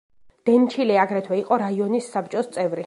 დენჩილე 0.49 0.97
აგრეთვე 1.03 1.39
იყო 1.43 1.61
რაიონის 1.65 2.13
საბჭოს 2.17 2.53
წევრი. 2.57 2.79